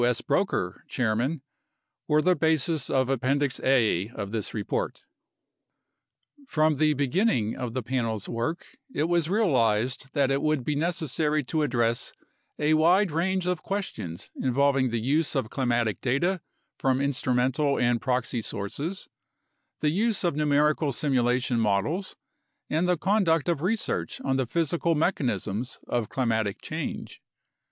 [0.03, 0.19] S.
[0.21, 1.43] Broecker, Chairman)
[2.07, 5.03] were the basis of Appendix A of this report.
[6.47, 11.43] From the beginning of the Panel's work it was realized that it would be necessary
[11.43, 12.13] to address
[12.57, 16.41] a wide range of questions involving the use of climatic data
[16.79, 19.07] from instrumental and proxy sources,
[19.81, 22.15] the use of numerical simulation models,
[22.71, 27.21] and the conduct of research on the physical mecha nisms of climatic change.